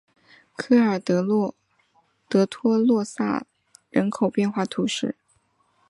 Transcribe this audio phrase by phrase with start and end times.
[0.55, 1.21] 科尔德
[2.49, 3.45] 托洛萨纳
[3.91, 5.15] 人口变化图示